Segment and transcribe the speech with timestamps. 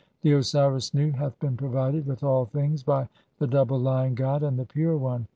[0.23, 3.07] (10) The Osiris Nu hath been provided [with all things] "by
[3.37, 5.27] the double Lion god, and the pure one